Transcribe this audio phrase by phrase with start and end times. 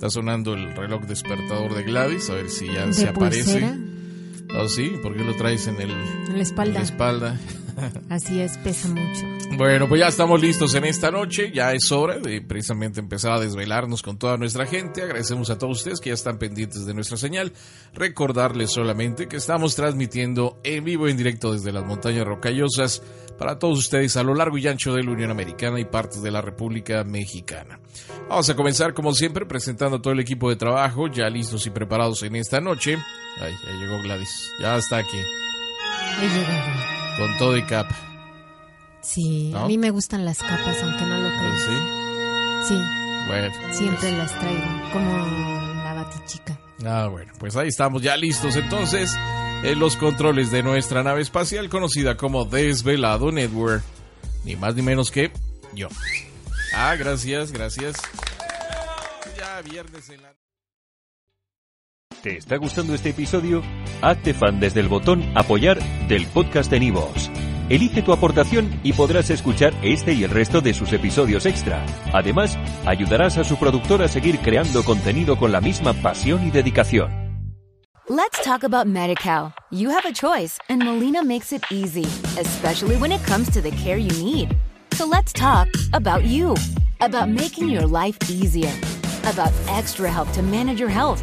[0.00, 3.78] Está sonando el reloj despertador de Gladys, a ver si ya ¿De se aparece.
[4.58, 6.70] Oh, sí, ¿por qué lo traes en el En la espalda.
[6.70, 7.40] en la espalda?
[8.08, 9.26] Así es, pesa mucho.
[9.56, 11.50] Bueno, pues ya estamos listos en esta noche.
[11.52, 15.02] Ya es hora de precisamente empezar a desvelarnos con toda nuestra gente.
[15.02, 17.52] Agradecemos a todos ustedes que ya están pendientes de nuestra señal.
[17.92, 23.02] Recordarles solamente que estamos transmitiendo en vivo en directo desde las montañas rocallosas
[23.38, 26.30] para todos ustedes a lo largo y ancho de la Unión Americana y partes de
[26.30, 27.80] la República Mexicana.
[28.28, 31.70] Vamos a comenzar como siempre presentando a todo el equipo de trabajo ya listos y
[31.70, 32.98] preparados en esta noche.
[33.40, 34.52] Ay, ya llegó Gladys.
[34.60, 35.18] Ya está aquí.
[37.20, 37.94] Con todo y capa.
[39.02, 39.60] Sí, ¿No?
[39.60, 42.66] a mí me gustan las capas, aunque no lo Pues creas.
[42.66, 42.74] sí.
[42.74, 42.82] Sí,
[43.28, 43.54] Bueno.
[43.74, 45.16] siempre pues- las traigo, como
[45.84, 46.58] la batichica.
[46.86, 49.14] Ah, bueno, pues ahí estamos ya listos entonces
[49.62, 53.82] en los controles de nuestra nave espacial conocida como Desvelado Network.
[54.44, 55.30] Ni más ni menos que
[55.74, 55.88] yo.
[56.74, 57.96] Ah, gracias, gracias.
[59.36, 60.32] Ya viernes en la...
[62.22, 63.62] ¿Te está gustando este episodio?
[64.02, 67.30] Hazte fan desde el botón Apoyar del podcast de Nivos.
[67.70, 71.86] Elige tu aportación y podrás escuchar este y el resto de sus episodios extra.
[72.12, 77.10] Además, ayudarás a su productor a seguir creando contenido con la misma pasión y dedicación.
[78.10, 79.54] Let's talk about MediCal.
[79.70, 82.04] You have a choice, and Molina makes it easy,
[82.38, 84.54] especially when it comes to the care you need.
[84.92, 86.54] So let's talk about you,
[87.00, 88.72] about making your life easier,
[89.24, 91.22] about extra help to manage your health.